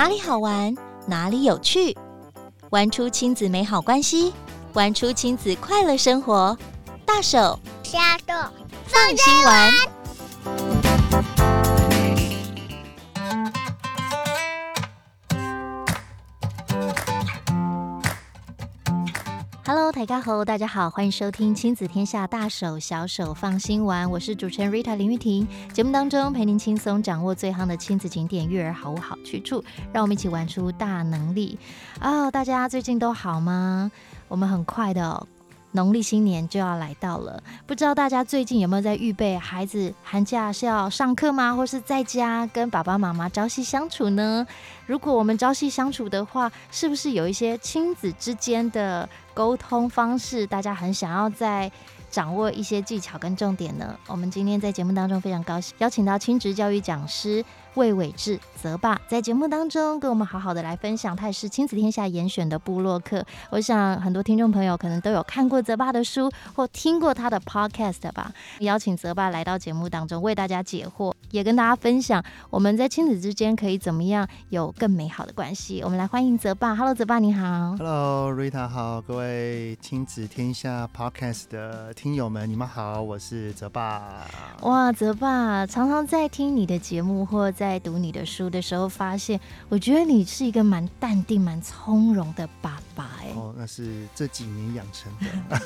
[0.00, 0.74] 哪里好玩，
[1.06, 1.94] 哪里有趣，
[2.70, 4.32] 玩出亲子美好关系，
[4.72, 6.56] 玩出亲子快乐生活。
[7.04, 8.50] 大手小手
[8.86, 10.79] 放心玩。
[20.00, 25.46] 大家好，大家好，欢迎收听亲子天下大手小手放心玩，我是主持人 Rita 林玉婷。
[25.74, 31.58] 节目当中陪您轻松掌握最夯的亲子景点、育儿好物好去处，让我们一起玩出大能力
[32.00, 33.92] 哦大家最近都好吗？
[34.26, 35.26] 我们很快的哦。
[35.72, 41.54] 农历新年就要来到了，不知道大家最近有没有在预备孩子寒假是要上课吗？
[41.54, 44.46] 或是在家跟爸爸妈妈朝夕相处呢？
[44.86, 51.70] 如果我们朝夕相处的话，是不是有一些亲子之间的沟通方式，大家很想要在
[52.10, 53.96] 掌握一些技巧跟重点呢？
[54.08, 57.44] 我们今天在节目当中非常高兴邀请到亲职教育讲师。
[57.74, 63.24] 魏伟志泽爸在节目当中跟我们好好的来分享，他也是亲子天下严选的部落客。
[63.50, 68.32] 我想很多听众朋友可能都有看过泽爸的书或听过他的 podcast 吧。
[68.58, 75.80] 邀请泽爸来到节目当中为大家解惑，也跟大家分享我们在亲子之间可以怎么样有更美好的关系。
[75.84, 76.74] 我们来欢迎泽爸。
[76.74, 77.76] Hello，泽爸你好。
[77.78, 84.26] Hello，Rita 好，各位亲子天下 podcast 的听友们，你们好，我是泽爸。
[84.62, 93.26] 哇，泽爸常常在听你的节目或在读你的书的时候，发现我觉得你是一个蛮淡定、蛮从容的爸爸哎。
[93.36, 95.12] 哦，那是这几年养成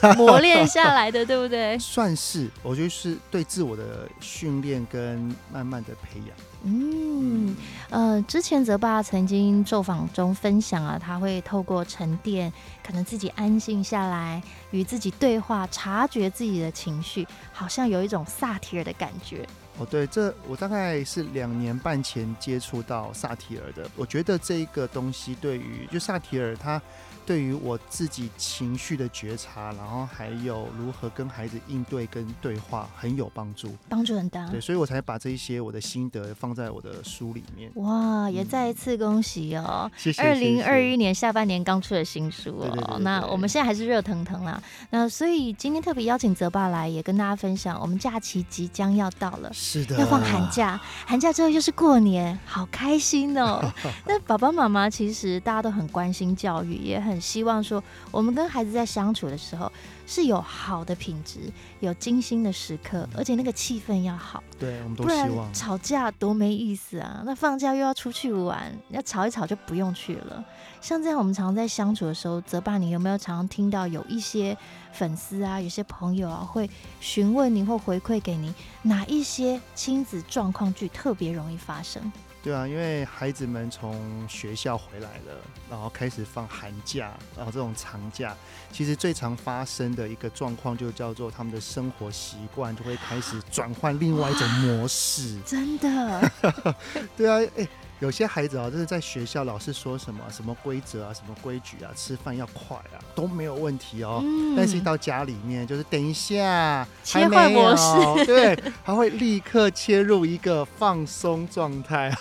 [0.02, 1.78] 的， 磨练下来的，对不对？
[1.78, 6.36] 算是，我觉得是对自我的训练跟慢慢的培养。
[6.64, 7.54] 嗯，
[7.90, 12.52] 呃，之前泽爸曾经受访中分享啊，他会透过沉淀，
[12.84, 19.46] 可能自己安静下来，与自己对话，察觉自己的情绪，好像有一种萨提尔的感觉。
[19.78, 23.90] 哦，对，这我大概是两年半前接触到萨提尔的。
[23.96, 26.80] 我觉得这一个东西对于就萨提尔他。
[27.26, 34.46] 对于我自己情绪的觉察，然后还有如何跟孩子应对跟对话，很有帮助，帮助很大。
[34.50, 37.70] 对，所以我才把这一些我的心得放在我的书里面。
[37.76, 39.90] 哇，也再一次恭喜哦！
[39.96, 40.20] 谢谢。
[40.20, 42.60] 二零二一年下半年刚出的新书哦。
[42.62, 43.02] 对对对对对。
[43.02, 44.62] 那我们现在还是热腾腾啦。
[44.90, 53.62] 那所以今天特别邀请泽爸来，也跟大家分享，我们假期即将要到了，是的，要放寒假，寒假之后又是过年，好开心哦。
[54.06, 57.13] 那爸爸妈妈其实大家都很关心教育，也很。
[57.14, 59.70] 很希望说，我们跟孩子在相处的时候
[60.04, 61.38] 是有好的品质，
[61.78, 64.42] 有精心的时刻，而且那个气氛要好。
[64.58, 65.52] 对，我们都希望。
[65.54, 67.22] 吵架多没意思啊！
[67.24, 70.44] 那放假又要出去玩，要吵一吵就不用去了。
[70.80, 74.56] 像这样，我们常常在相处的时候，泽爸，你有没有常常听到有一些
[74.92, 78.52] 粉丝啊，有些朋友啊，会询问你或回馈给你
[78.82, 82.12] 哪一些亲子状况剧特别容易发生？
[82.44, 85.40] 对啊，因为孩子们从学校回来了，
[85.70, 88.36] 然后开始放寒假，然后这种长假，
[88.70, 95.40] 其实最常发生的一个状况就叫做他们的生活习惯就会开始转换另外一种模式。
[95.46, 96.32] 真的？
[97.16, 97.66] 对啊，哎。
[98.04, 104.20] 有些孩子啊，就是在学校老师说什么什么规则啊、什么规矩啊，吃饭要快啊，都没有问题哦。
[104.22, 107.82] 嗯、但是一到家里面，就是等一下，切换模式，
[108.26, 108.54] 对，
[108.84, 112.14] 他会立刻切入一个放松状态，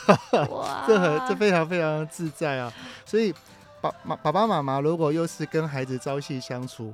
[0.50, 2.72] 哇 这很这非常非常自在啊。
[3.06, 3.34] 所以
[3.82, 6.94] 爸妈爸爸妈妈如果又是跟孩子朝夕相处。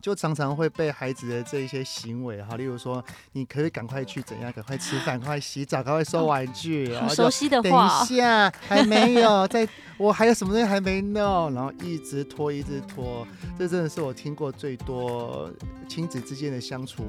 [0.00, 13.26] 就常常会被孩子的这一些行为哈，例如说，你可以赶快去怎样，赶快吃饭，赶快洗澡，赶快收玩具， 然后熟悉的话，等一下还没有， 在我还有什么东西还没弄，然后一直拖，一直拖，
[13.58, 15.50] 这真的是我听过最多
[15.88, 17.04] 亲子之间的相处。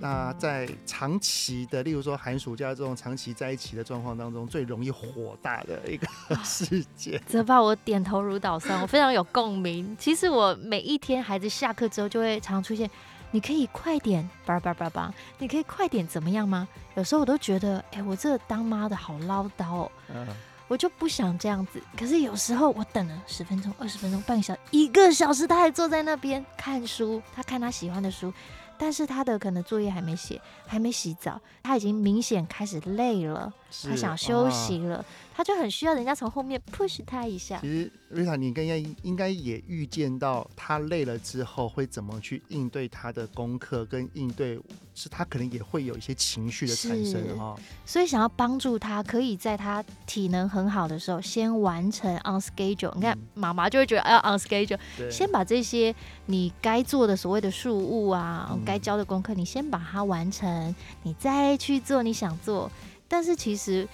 [0.00, 6.06] 那在长期的，例如说寒暑假这种长期在一起的状况当中，最容易火大的一个
[6.42, 7.20] 事件。
[7.26, 9.94] 泽爸，我点头如捣蒜，我非常有共鸣。
[9.98, 12.90] 其实我每一天孩子下课之后，就会常常出现，
[13.30, 16.66] 你可以快点叭叭叭叭，你可以快点怎么样吗？
[16.94, 20.26] 有时候我都觉得，哎、欸，我这当妈的好唠叨哦，嗯、
[20.66, 21.78] 我就不想这样子。
[21.94, 28.32] 可是有时候我等了十分钟、二十分钟、半个小时、一个小时，他还坐在那边看书，他看他喜欢的书。
[28.82, 33.52] 但是他的可能作业还没写，还没洗澡，他已经明显开始累了，
[33.84, 37.58] 他想休息了，啊、他就很需要人家从后面 push 他一下。
[37.60, 38.62] 其实瑞塔，你应该
[39.02, 44.58] 应该也预见到他累了之后会怎么去应对他的功课，跟应对
[44.94, 47.56] 是他可能也会有一些情绪的产生哈。
[47.84, 52.94] 所以想要帮助他，可以在他体能很好的时候先完成 on schedule。
[52.94, 54.78] 你看妈妈、嗯、就会觉得要 on schedule，
[55.10, 55.94] 先把这些
[56.26, 58.48] 你该做的所谓的事务啊。
[58.52, 62.70] 嗯该交的功课，你先把它完成，你再去做你想做。
[63.10, 63.88] 但是其实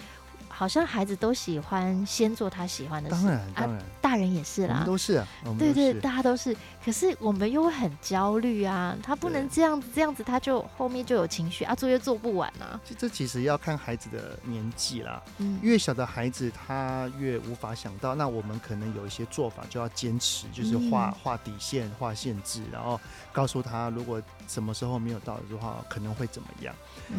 [0.56, 6.56] 好像孩子都喜欢先做他喜欢的事，当然当然，大人也是啦，都是啊，对对，大家都是。
[6.82, 12.80] 可是我们又会很焦虑啊，他不能这样子，这样子他就后面就有情绪啊，作业做不完啊。
[12.86, 22.98] 这这其实要看孩子的年纪啦，嗯，越小的孩子他越无法想到，那我们可能有一些做法就要坚持，就是画画底线、画限制，然后
[23.30, 26.74] 告诉他，如果什么时候没有到的话，可能会怎么样。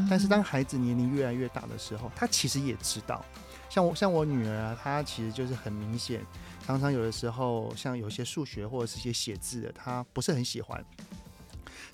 [0.10, 3.24] 但是当孩子年龄越来越大的时候，他其实也知道，
[3.70, 6.22] 像我像我女儿啊，她其实就是很明显，
[6.66, 10.84] 常常有的时候像有些数学或者是一些写字的，她不是很喜欢，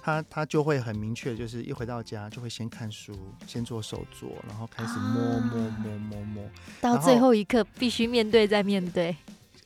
[0.01, 3.13] 她她就会很明确，就是一回到家就会先看书，
[3.47, 6.49] 先做手作，然后开始摸摸摸摸摸，
[6.79, 9.15] 到最后一刻必须面对再面对，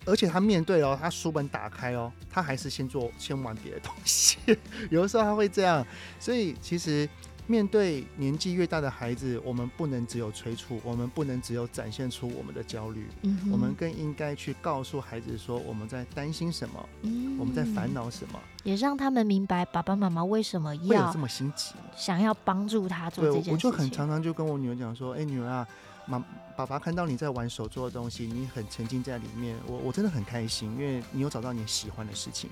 [0.06, 4.38] 而且她面对哦，她书本打开哦，她还是先做先玩别的东西，
[4.90, 5.86] 有的时候她会这样，
[6.20, 7.08] 所以其实。
[7.50, 23.54] 面对年纪越大的孩子，我们不能只有催促，我们不能只有展现出我们的焦虑，嗯、我们更应该去告诉孩子说我们在担心什么，嗯、我们在烦恼什么，也让他们明白爸爸妈妈为什么要这么心急，想要帮助他做这件事情。
[23.54, 25.68] 我就很常常就跟我女儿讲说，哎、欸，女儿啊，
[26.06, 26.22] 妈，
[26.58, 32.50] 爸爸看到你在玩手做的东西，你很沉浸在里面，我我真的很开心，因为你有找到你喜欢的事情，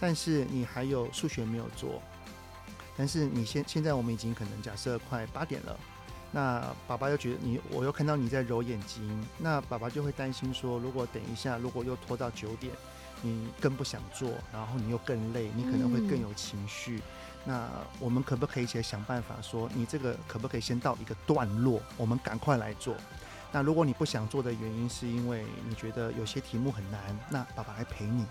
[0.00, 2.02] 但是你还有数学没有做。
[2.96, 5.78] 但是你现现在我们已经可能假设快八点了，
[6.30, 12.72] 那爸爸又觉得你，我又看到你在揉眼睛，那爸爸就会担心说，如果等一下，如果又拖到九点，
[13.22, 17.00] 你更不想做，然后你又更累，你可能会更有情绪。
[17.44, 17.68] 那
[17.98, 22.96] 我们可不可以一起想办法说，你这个可不可以先到一个段落，我们赶快来做。
[23.52, 27.00] 那如果你不想做的原因是因为你觉得有些题目很难，
[27.30, 28.24] 那爸爸来陪你。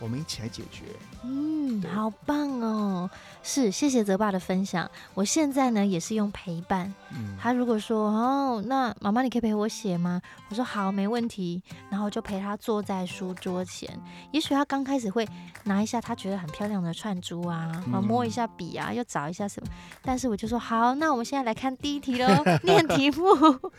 [0.00, 0.84] 我们一起来解决。
[1.22, 3.08] 嗯，好棒哦！
[3.42, 4.90] 是，谢谢泽爸的分享。
[5.12, 6.92] 我现在呢也是用陪伴。
[7.10, 10.22] 嗯，他如果说哦，那妈妈你可以陪我写吗？
[10.48, 11.62] 我说好，没问题。
[11.90, 13.90] 然后就陪他坐在书桌前。
[14.32, 15.28] 也许他刚开始会
[15.64, 19.70] 拿一下他觉得很漂亮的串珠啊，然后摸一下笔啊，又找一下什么。
[20.00, 23.24] 但是我就说好，那我们现在来看第一题喽， 念题目。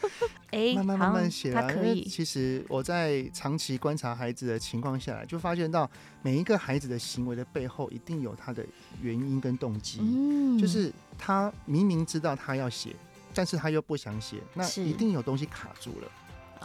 [0.51, 1.62] 哎，慢慢慢慢写啊。
[1.62, 2.03] 他可以。
[2.03, 5.89] 其实我在长期观察孩子的情况下来，就发现到。
[6.22, 8.66] 每一个孩子的行为的背后，一定有他的
[9.02, 10.00] 原因跟动机。
[10.02, 12.96] 嗯，就是他明明知道他要写，
[13.34, 16.12] 但是他又不想写，那一定有东西卡住了。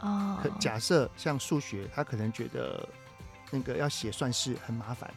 [0.03, 2.87] 哦，假设像数学，他可能觉得
[3.51, 5.11] 那个要写算式很麻烦，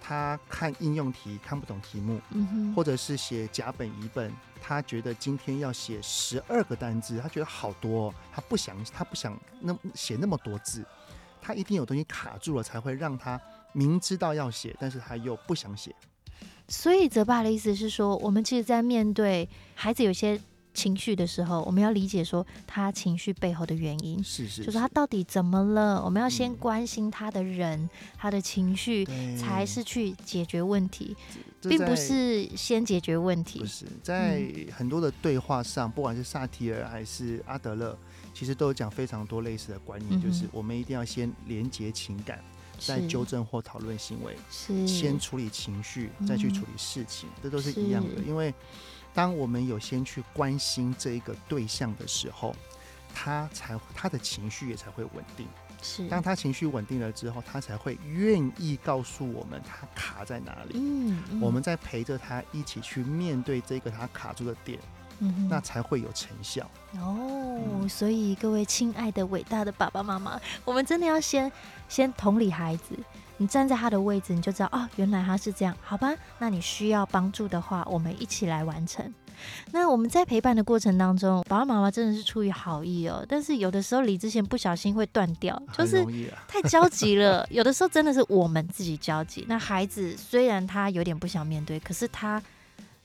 [0.00, 10.84] 他看应用题看不懂题目，嗯，或者是写甲本乙本，他觉得今天要写十二个单字，他觉得好多，他不想他不想那写那么多字。
[11.40, 13.40] 他一定有东西卡住了，才会让他
[13.72, 15.94] 明知道要写，但是他又不想写。
[16.68, 20.40] 所以泽爸的意思是说，我们其实，在面对孩子有些
[20.74, 26.02] 情绪的时候，我们要理解说他情绪背后的原因，是是，是，就是他到底怎么了？
[26.04, 29.06] 我们要先关心他的人，嗯、他的情绪，
[29.38, 31.16] 才是去解决问题，
[31.62, 33.60] 并不是先解决问题。
[33.60, 34.42] 不是在
[34.76, 37.96] 很多的对话上，不管是萨提尔还是阿德勒。
[38.36, 42.44] 其实都有讲非常多类似的观念，嗯、就是我们一定要先连接情感，
[42.78, 48.22] 再纠正或讨论行为，是先处理情绪，再去处理事情，嗯、这都是一样的。
[48.26, 48.52] 因为
[49.14, 52.54] 当我们有先去关心这一个对象的时候，
[53.14, 55.46] 他才他的情绪也才会稳定。
[55.80, 60.74] 是，当他情绪稳定了之后，他才会愿意告诉我们他卡在哪里。
[60.74, 64.78] 嗯，嗯我们在陪着他一起去面对这个他卡住的点。
[65.20, 66.68] 嗯，那才会有成效
[66.98, 67.60] 哦。
[67.80, 71.50] 嗯、所以各位亲爱的伟大的爸爸妈妈，我们真的要先
[71.88, 72.96] 先同理孩子。
[73.38, 76.10] 你站在他的位置，你就知道哦，原来他是这样，好吧？
[76.38, 79.12] 那你需要帮助的话，我们一起来完成。
[79.72, 86.02] 那我们在陪伴的过程当中，爸爸妈妈真的是出于好意哦，但是有的时候理智线不小心会断掉，就是
[86.48, 87.46] 太焦急了。
[87.52, 89.44] 有的时候真的是我们自己焦急。
[89.46, 92.42] 那孩子虽然他有点不想面对，可是他。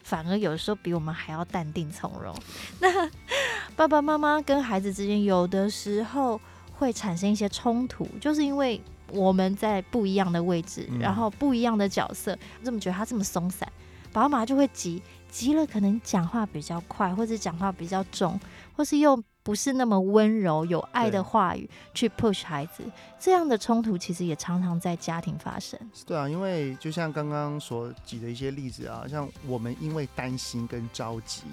[0.04, 2.36] 反而有时候比我们还要淡定从容。
[2.80, 3.10] 那
[3.76, 6.40] 爸爸妈妈跟孩子之间有的时候
[6.74, 13.68] 会产生一些冲突，就是因为我们在不一样的位置，然后不一样的角色，这么觉得他这么松散，
[14.12, 18.40] 爸爸妈妈就会急，急了可能讲话比较快，或者讲话比较重，
[18.76, 19.24] 或是用。
[19.44, 22.84] 不是那么温柔、有爱的话语去 push 孩子，
[23.20, 25.80] 这样的冲突其实也常常在家庭发生。
[26.06, 31.44] 对啊，因为就像刚刚所举的一些例子啊，像我们因为担心跟着急，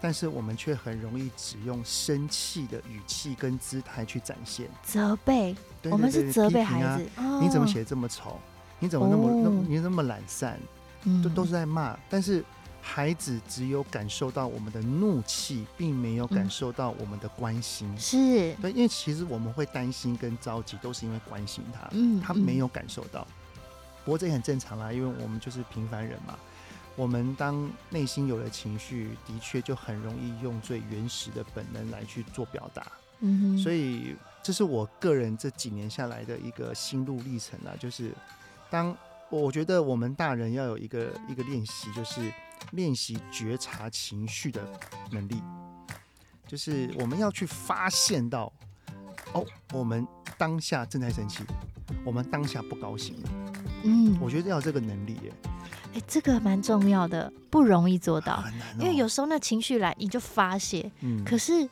[0.00, 5.54] 但是我们却很容易只用生气的语气跟姿态去展现责备。
[5.90, 8.40] 我们是责备孩子，啊哦、你怎么写这么丑？
[8.78, 10.58] 你怎么那么、哦、那么你那么懒散？
[11.22, 12.42] 都都是在骂，但是。
[12.86, 17.88] 孩子只有感受到我们的怒气，并没有感受到我们的关心。
[17.90, 21.88] 嗯、是对，因为其实我们会担心跟着急，都是因为关心他。
[21.92, 23.26] 嗯，他没有感受到。
[23.56, 23.62] 嗯、
[24.04, 26.38] 不过这也很正常啦，因为我们就是平凡人嘛。
[26.94, 32.86] 我们当内心有了情绪，的确就很容易用最原始的本能来去做表达。
[33.20, 38.12] 嗯哼，所以这是我个人这几年下来的一个心路历程啦，就是
[38.70, 38.94] 当
[39.30, 42.30] 我觉得我们大人要有一个一个练习，就是。
[42.72, 44.60] 练习觉察情绪的
[45.10, 45.42] 能力，
[46.46, 48.52] 就是我们要去发现到，
[49.32, 50.06] 哦，我们
[50.36, 51.44] 当下正在生气，
[52.04, 53.16] 我们当下不高兴。
[53.84, 55.32] 嗯，我觉得要有这个能力耶。
[55.94, 58.44] 哎，这个蛮重要的，不容易做到，哦。
[58.80, 60.90] 因为有时候那情绪来，你就发泄。
[61.00, 61.24] 嗯。
[61.24, 61.68] 可是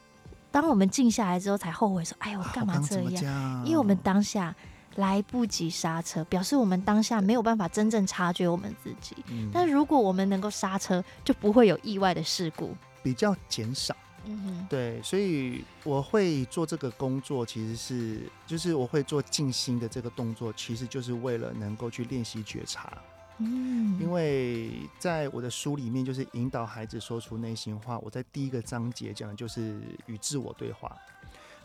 [0.51, 4.55] 当我们静下来之后，才后悔说：“哎，我干嘛这样？”因为我们当下。
[4.97, 9.17] 来不及刹车，表示我们当下没有办法真正察觉我们自己。
[9.29, 13.97] 嗯，但如果我们能够刹车，就不会有意外的事故，比较减少。
[14.25, 22.93] 嗯哼，对，所以我会做这个工作，其实是就是我会做静心的这个动作，其实就是为了能够去练习觉察。
[23.39, 27.99] 嗯，因为在我的书里面，就是引导孩子说出内心话。
[27.99, 30.97] 我在第一个章节讲的就是与自我对话。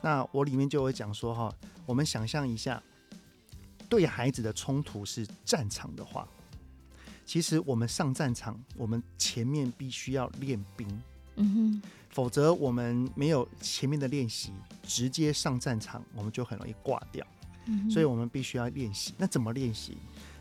[0.02, 1.54] 那我里面就会讲说哈，
[1.86, 2.82] 我们想象一下。
[3.90, 6.28] 对孩子的冲突是战场的话，
[7.26, 10.88] 其实我们上战场，我们前面必须要练兵，
[11.36, 14.52] 嗯哼，否则我们没有前面的练习，
[14.84, 17.26] 直接上战场，我们就很容易挂掉。
[17.66, 19.14] 嗯，所以我们必须要练习。
[19.18, 19.98] 那怎么练习？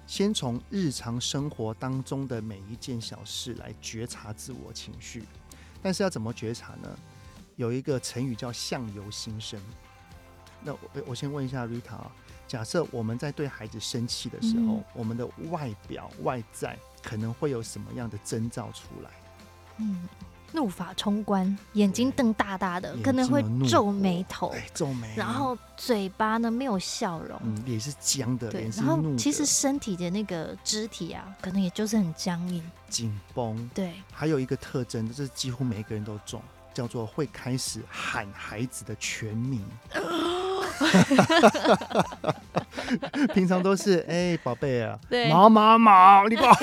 [0.07, 5.25] 先从日常生活当中的每一件小事来觉察自我情绪。
[5.83, 6.99] 但是要怎么觉察呢？
[7.57, 9.61] 有一个成语叫“相由心生”。
[10.63, 12.13] 那我我先问一下 Rita 啊。
[12.47, 19.11] 假设我们在对孩子生气的时候，嗯、我们的外表外在可能会有什么样的征兆出来？
[19.79, 20.09] 嗯，
[20.53, 33.69] 怒发冲冠，眼睛瞪大大的，可能会皱眉头，皱眉，然后嘴巴呢没有笑容，嗯，脸是僵的，然后其实身体的那个肢体啊，可能也就是很僵硬、紧绷。
[33.75, 36.41] 对，还有一个特征，就是几乎每个人都中，
[36.73, 39.63] 叫做会开始喊孩子的全名。
[43.35, 46.57] 平常都是哎，宝贝啊，对，毛毛毛，你不好。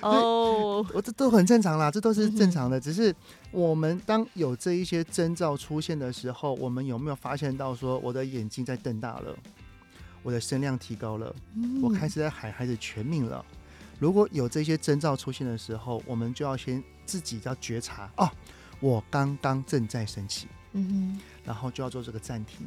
[0.00, 2.80] 哦，我这都很正常啦，这都是正常的。
[2.80, 3.14] 只是
[3.50, 9.34] 我们当有这一些征兆出现的时候，我们有没有发现到说，我的眼睛在瞪大了，
[10.22, 11.34] 我的声量提高了，
[11.82, 13.44] 我开始在喊孩子全名了。
[13.98, 18.28] 如果有这些征兆出现的时候，我们就要先自己要觉察哦，
[18.80, 20.48] 我刚刚正在生气。
[20.72, 22.66] 嗯哼，然后就要做这个暂停。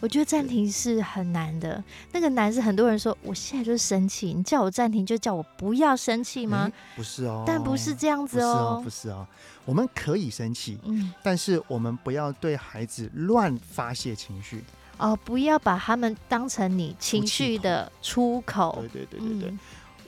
[0.00, 1.82] 我觉得暂停是很难的，
[2.12, 6.70] 那个难是很多人说，我现在就是生气，你叫我暂停就叫我不要生气吗？
[6.94, 9.26] 不是哦，但不是这样子哦，不是哦，
[9.64, 14.62] 我们可以生气，嗯，但是我们不要对孩子乱发泄情绪
[14.98, 18.78] 哦，不要把他们当成你情绪的出口。
[18.80, 19.58] 对对对对对，嗯、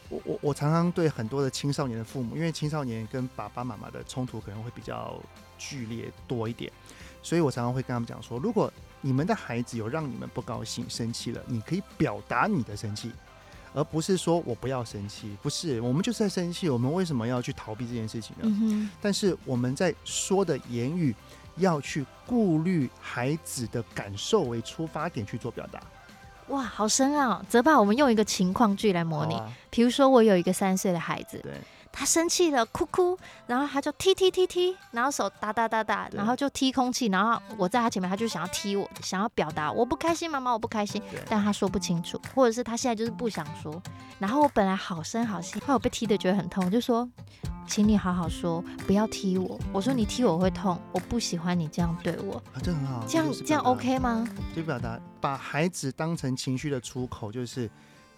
[0.09, 5.21] 我我我常常对很多的青少年的父母，因为青少年跟爸爸妈妈的冲突可能会比较
[5.59, 6.71] 剧烈多一点，
[7.23, 13.11] 所以我常常会跟他们讲说，如果你们的孩子有让你们不高兴、生气了，你可以表达你的生气，
[13.73, 15.37] 而不是说我不要生气。
[15.43, 18.43] 不是，我们就是在生气，我们为什么要去逃避这件事情呢？
[18.45, 18.91] 嗯。
[19.01, 21.15] 但是我们在说的言语
[21.57, 25.81] 要去顾虑孩子的感受为出发点去做表达。
[26.49, 27.45] 哇，好深奥哦！
[27.49, 31.39] 泽爸，我们用一个情况剧来模拟，啊、比如说我有一个三岁的孩子。
[31.43, 31.53] 对。
[31.93, 43.83] 他生气了，哭哭，然后他就踢踢踢踢，然后手打打打打，然后就踢空气，然后我在他前面，他就想要踢我，想要表达我不开心，妈妈我不开心，但他说不清楚，或者是他现在就是不想说。
[44.19, 47.09] 然后我本来好声好气，后来我被踢的觉得很痛，我就说，
[47.67, 49.59] 请你好好说，不要踢我。
[49.73, 52.37] 我说你踢我会痛，我不喜欢你这样对我。
[52.55, 54.27] 啊，这很好，这样这样 OK 吗？
[54.55, 57.71] 就表达把孩子当成情绪的出口，就是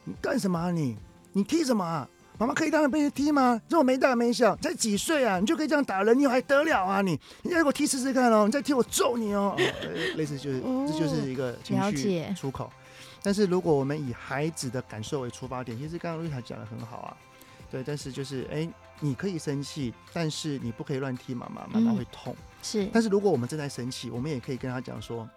[0.05, 0.97] 你干什么啊你？
[1.33, 2.07] 你踢什么啊？
[2.39, 3.61] 妈妈可以当然被你踢吗？
[3.69, 5.39] 这我没大没小，才几岁啊？
[5.39, 7.01] 你就可以这样打人，你还得了啊？
[7.01, 8.47] 你，你再给我踢试试看哦！
[8.47, 9.55] 你再踢我揍你哦！
[9.57, 9.61] 哦
[10.17, 12.73] 类似就是，这就是一个情绪出口。
[13.23, 17.17] 但是如果我们以孩子的感受为出发点，其实刚刚瑞塔讲的很好啊。
[17.71, 22.35] 对，但是就是，哎，你可以生气，但是你不可以乱踢妈妈，妈妈会痛。
[22.35, 22.89] 嗯、是。
[22.93, 25.29] 但是如果我们正在生气，我们也可以跟他讲说。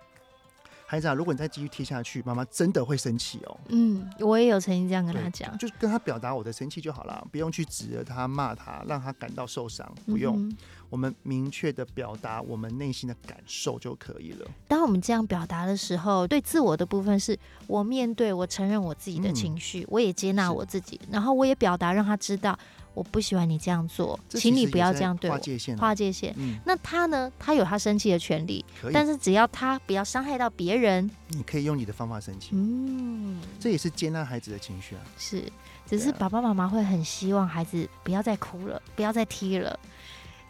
[0.95, 3.59] 孩子啊，如果你再继续踢下去，妈妈真的会生气哦。
[3.67, 10.37] 嗯，我也有曾经这样跟他讲，就跟他表达我的生气就好了，不用去指责他、骂他，让他感到受伤，不用。
[10.37, 10.57] 嗯、
[10.89, 14.47] 我们明确的表达我们内心的感受就可以了。
[14.69, 17.37] 当我们这样表达的时候，对自我的部分是
[17.67, 22.57] 我面对，我承认我自己的情绪，嗯、我也接纳我自己，然后我也表达让他知道。
[22.95, 25.35] 我不喜欢你这样做，请你不要这样对我。
[25.35, 26.33] 划界限，划界线。
[26.37, 27.31] 嗯，那他呢？
[27.37, 32.51] 他有他生气的权利，但是只要他不要伤害到别人，你可以用你的方法生气。
[32.53, 35.01] 嗯，这也是接纳孩子的情绪啊。
[35.17, 35.43] 是，
[35.85, 39.77] 只是爸爸妈妈会很希望孩子不要再哭了，不要再踢了。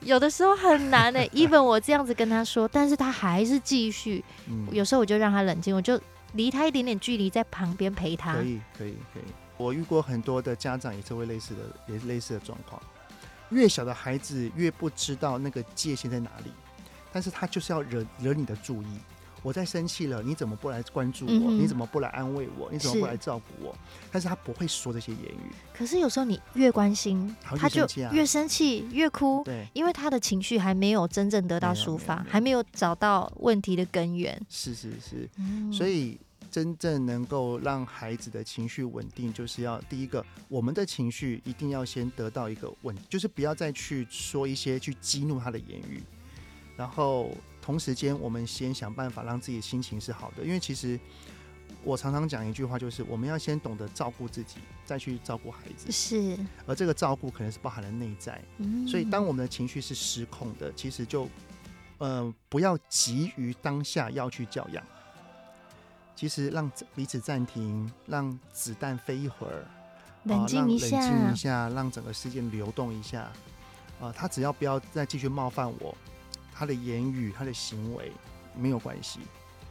[0.02, 4.24] 有的时候很难的、欸、， even 我这样子跟他说，但是他还是继续。
[4.48, 6.00] 嗯，有时候我就让他冷静，我就
[6.34, 8.36] 离他一点点距离，在旁边陪他。
[8.36, 9.24] 可以，可以，可以。
[9.58, 12.82] 我遇过很多的家长也是会类似的，也是类似的状况。
[13.50, 16.52] 越小的孩子越不知道那个界限在哪里，
[17.12, 18.88] 但是他就是要惹惹你的注意。
[19.44, 21.52] 我在生气了，你怎么不来关注我？
[21.52, 22.68] 嗯、你怎么不来安慰我？
[22.72, 23.72] 你怎么不来照顾我？
[23.74, 23.80] 是，
[24.12, 25.54] 但是他不会说这些言语。
[25.72, 29.44] 可是有时候你越关心，他，啊、他就越生气，越哭。
[29.44, 34.42] 对，因为他的情绪还没有真正得到抒发，还没有找到问题的根源。
[34.50, 36.20] 是是是，嗯、所以
[36.52, 46.02] 真正能够让孩子的情绪稳定，就是要第一个，我们的情绪一定要先得到一个稳，就是不要再去说一些去激怒他的言语，
[46.78, 47.32] 然后。
[47.66, 51.00] 同时间，我们先想办法让自己心情是好的，因为其实
[51.84, 55.92] 我常常讲一句话，就是我们要先懂得照顾自己，再去照顾孩子。
[55.92, 56.38] 是，
[56.68, 58.40] 而这个照顾可能是包含了内在。
[58.60, 61.28] 嗯，所以当我们的情绪是失控的，其实就
[61.98, 64.86] 呃不要急于当下要去教养，
[66.16, 69.66] 其实让彼此暂停，让子弹飞一会儿，
[70.24, 73.30] 冷静一下，冷静一下，让整个事件流动一下。
[74.00, 75.96] 啊，他只要不要再继续冒犯我。
[76.54, 78.12] 他的言语，他的行为
[78.58, 79.20] 没有关系，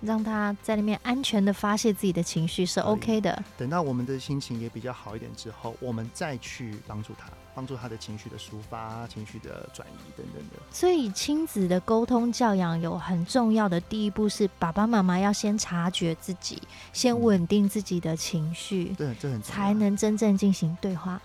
[0.00, 3.42] 让他在里面安全的发泄自己的情绪是 OK 的。
[3.56, 10.56] 等到我们的心情也比较好一点之后，我们再去帮助他，帮助他的情绪的抒发、情绪的转移等等的。
[10.70, 21.20] 所以亲子的沟通教养有很重要的第一步是，爸爸妈妈要先察觉自己，先稳定自己的情绪，对、嗯，这很才能真正进行对话。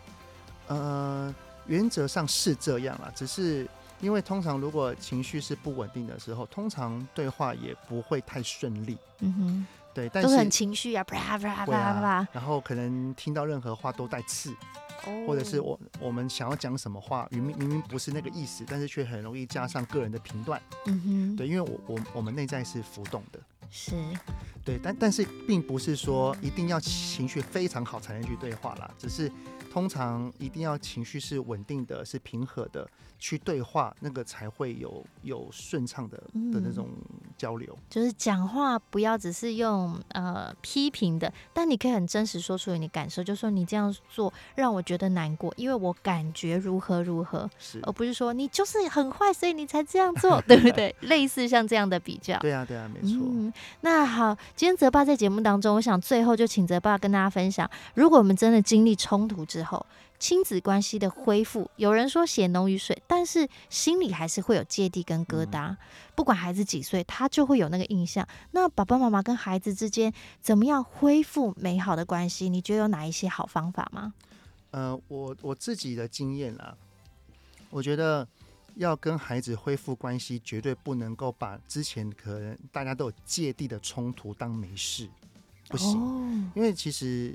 [0.67, 1.33] 呃，
[1.65, 3.67] 原则上是这样啦，只是。
[4.01, 8.97] 因为通常如果情绪是不稳定的时候，通常对话也不会太顺利。
[9.19, 14.51] 嗯哼，对，但是都很情绪啊，啪啪啪啪啪，然后可能听到任何话都带刺，
[15.05, 20.61] 哦、或者是我我们想要讲什么话，明明明明不是那个意思，但是却很容易加上个人的评断。
[20.85, 23.39] 嗯哼，对，因为我我我们内在是浮动的。
[23.71, 23.91] 是，
[24.69, 29.31] 对，但但是并不是说一定要情绪非常好才能去对话啦，只是
[29.71, 32.87] 通常一定要情绪是稳定的，是平和的。
[33.21, 36.17] 去对话，那个才会有有顺畅的
[36.53, 36.87] 的那种
[37.39, 37.67] 交流。
[37.71, 50.93] 嗯，就是讲话不要只是用呃批评的，但你可以很真实说出你的感受，就说你这样做让我觉得难过，因为我感觉如何如何，是而不是说你就是很坏，所以你才这样做， 对不对？
[50.99, 52.37] 类似像这样的比较。
[52.39, 53.19] 对啊，对啊，没错。
[53.23, 59.85] 嗯，那好，今天泽爸在节目当中，我想最后就请泽爸跟大家分享，如果我们真的经历冲突之后。
[60.19, 65.69] 亲子关系的恢复，有人说血浓于水，但是心里还是会有芥蒂跟疙瘩。
[65.71, 65.77] 嗯、
[66.13, 68.27] 不管孩子几岁，他就会有那个印象。
[68.51, 72.49] 那爸爸妈妈跟孩子之间怎么样恢复美好的关系？
[72.49, 74.13] 你觉得有哪一些好方法吗？
[74.71, 76.75] 呃，我我自己的经验啦，
[77.69, 78.27] 我觉得
[78.75, 85.07] 要跟孩子恢复关系，绝对不能够把之前可能大家都有芥蒂的冲突当没事，
[85.69, 87.33] 不行，哦、因为其实。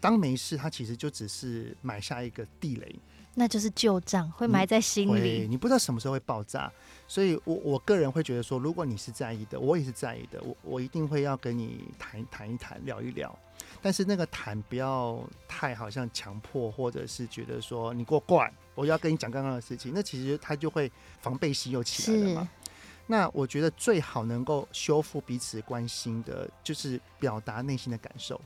[0.00, 2.96] 当没事，他其实就只是埋下一个地雷，
[3.34, 5.46] 那就是旧账，会埋在心里。
[5.48, 6.72] 你不知道什么时候会爆炸，
[7.06, 13.38] 所以我我个人会觉得说，如果你是在意的，我也是在意的，我我一定会要跟你谈谈一谈，聊一聊。
[13.82, 22.48] 但是那个谈不要太好像强迫，或者是觉得说你给我过来，我要跟你讲刚刚的事情，那其实他就会防备心又起来了嘛。
[23.06, 28.40] 那我觉得最好能够修复彼此关心的，就是表达内心的感受。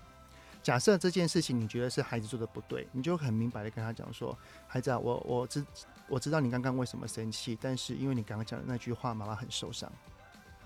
[0.64, 5.64] 假设这件事情你觉得是孩子做的不对，你就很明白的跟他讲说：“孩子啊，我我知
[6.09, 9.92] 我知道你刚刚为什么生气，但是因为你刚刚讲的那句话，妈妈很受伤。”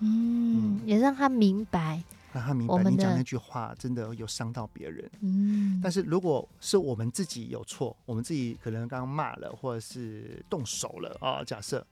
[0.01, 5.11] 嗯，也让他明白，让他明白你讲那句话真的有伤到别人。
[5.19, 11.85] 嗯，但是如果是我们自己有错，我们自己可能刚刚骂了或者是动手了啊，假设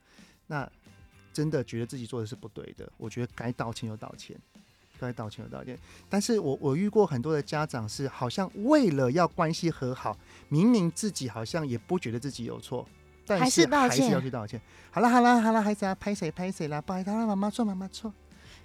[0.46, 0.66] 那
[1.34, 4.34] 真的觉得自己做的是不对的，我觉得该道歉就道歉。
[4.98, 10.16] 该道歉的道歉，但是我我遇过很多的家长是好像为了要关系和好，
[10.48, 12.86] 明明自己好像也不觉得自己有错，
[13.26, 14.60] 但是还是要去道歉。
[14.90, 18.12] 好了好了好了，孩子啊，拍谁拍谁啦，不好意思，妈妈错妈妈错。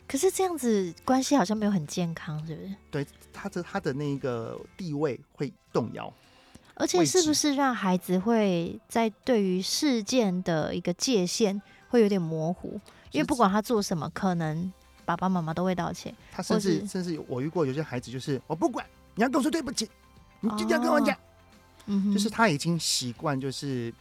[0.08, 2.76] 可是这样子关系好像没有很健康，是不是？
[2.92, 6.14] 对，他的他的那个地位会动摇，
[6.74, 12.80] 而且是不是让孩子会在对于事件的一个界限会有点模糊？
[13.12, 14.74] 因为不管他做什么，可能。
[15.06, 18.86] 爸爸妈妈都会道歉，他甚至甚至我遇过有些孩子就是我不管，
[19.16, 19.90] 你要跟我说对不起，
[20.40, 21.18] 你就这样跟我讲，
[21.86, 23.94] 嗯，就是他已经习惯，就是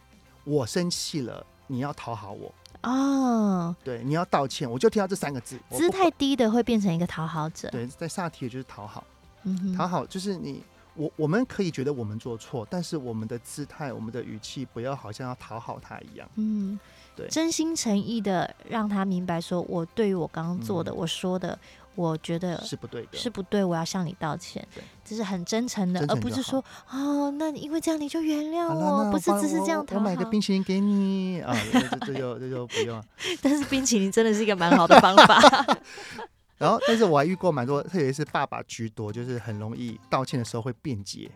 [0.43, 2.53] 我生气了，你要讨好我。
[2.83, 9.03] 哦，对，你要道歉，我就听到这三个字，姿态低的会变成一个讨好者，对，在萨提尔就是讨好，
[9.43, 10.63] 嗯，讨好就是你。
[10.95, 16.29] 我我们可以觉得我们做错，但是我们的姿态、我们的语气，不要好像要讨好他一样。
[16.35, 16.79] 嗯，
[17.15, 21.57] 对，真心诚意的让他明白，说我对于我刚刚做的、嗯、我说的，
[21.95, 24.65] 我觉得是不对的，是不对，我要向你道歉。
[24.75, 29.99] 对，这是很真诚的，诚而不是说哦，那因为这样你就原谅我，不是只是这样讨好。
[29.99, 33.03] 我买个冰淇淋给你啊，这这就这就不用。
[33.41, 35.39] 但是冰淇淋真的是一个蛮好的方法。
[36.57, 41.29] 然后，但是我还遇过蛮多，特别是爸爸居多，就是很容易道歉的时候会辩解。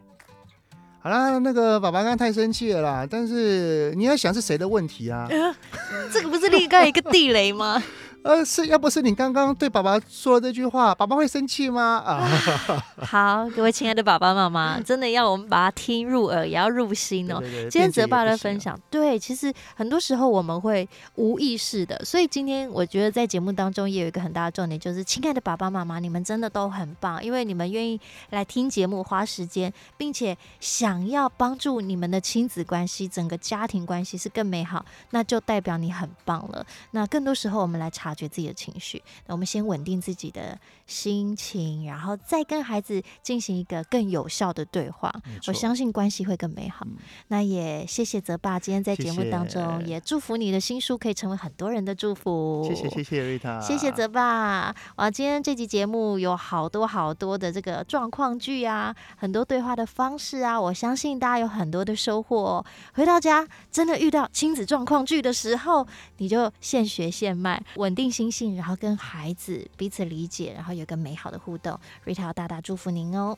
[1.00, 5.28] 好啦，那个爸爸刚刚太生气了啦，但是你要想是谁的问题啊？
[5.30, 5.56] 呃、
[6.12, 7.82] 这个不是立盖一个地雷吗？
[8.28, 12.04] 呃，是要不是你刚刚对爸爸说了这句话，爸爸会生气吗？
[12.06, 12.28] 啊，
[13.00, 17.40] 好，各位亲爱的爸爸妈妈，真的要我们把它听入耳，也要入心哦。
[17.40, 20.86] 对对对，今天泽爸的分享，对，其实很多时候我们会
[21.16, 27.98] 无意识的，所以今天我觉得在节目当中也有一个很大的重点，就是亲爱的爸爸妈妈，你们真的都很棒，因为你们愿意
[28.32, 36.66] 来听节目，花时间，并且想要帮助你们的亲子关系、整个家庭关系是更美好，那就代表你很棒了。
[36.92, 45.14] 那更多时候我们来察觉自己的情绪，那我们先稳定自己的心情，然后再跟孩子进行一个更有效的对话。
[45.46, 46.86] 我相信关系会更美好。
[46.90, 52.66] 嗯、那也谢谢泽爸今天在节目当中，谢谢也祝福你的新书可以成为很多人的祝福。
[52.68, 54.76] 谢谢谢谢瑞塔，谢谢泽爸。
[54.96, 62.66] 哇，今天这集节目有好多好多的这个状况剧啊，很多对话的方式啊，我相信大家有很多的收获哦。
[62.96, 65.86] 回到家真的遇到亲子状况剧的时候，
[66.18, 68.07] 你就现学现卖，稳定。
[68.12, 71.80] 心性，然后跟孩子彼此理解，然后有个美好的互动。
[72.06, 73.38] Rita 要大大祝福您哦！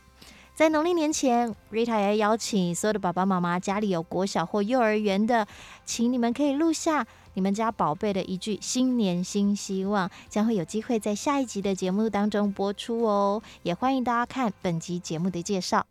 [0.56, 5.48] 在农历年前，Rita 也要邀请所有的爸爸妈妈，家里有国小或幼儿园的，
[5.86, 13.42] 请你们可以录下你们家宝贝的一句新年新希望，将会有机会在下一集的节目当中播出哦。
[13.64, 15.86] 也欢迎大家看本集节目的介绍。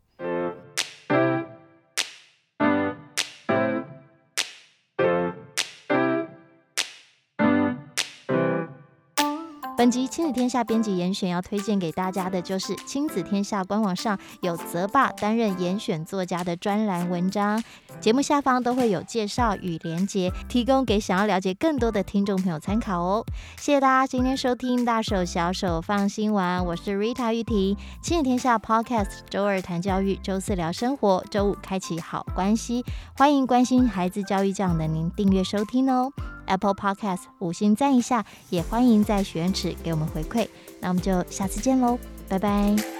[9.79, 17.62] 本集亲子天下编辑严选要推荐给大家的就是亲子天下官网上有泽爸担任严选作家的专栏文章，
[18.01, 23.25] 节目下方都会有介绍与连结，提供给想要了解更多的听众朋友参考哦。
[23.57, 32.85] 谢谢大家今天收听大手小手放心玩，我是 Rita 玉婷，亲子天下 Podcast，周二谈教育，周四聊生活，周五开启好关系，
[33.17, 36.12] 欢迎关心孩子教育这样的您订阅收听哦。
[36.49, 40.49] Apple Podcast 五星赞一下，也欢迎在许愿池给我们回馈。
[40.81, 42.98] 那我们就下次见喽，拜拜。